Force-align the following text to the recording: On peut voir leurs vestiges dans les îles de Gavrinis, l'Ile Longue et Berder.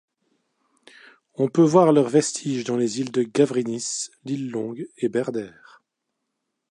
On 1.35 1.47
peut 1.47 1.61
voir 1.61 1.91
leurs 1.91 2.09
vestiges 2.09 2.63
dans 2.63 2.75
les 2.75 2.99
îles 2.99 3.11
de 3.11 3.21
Gavrinis, 3.21 4.09
l'Ile 4.25 4.49
Longue 4.49 4.87
et 4.97 5.09
Berder. 5.09 5.51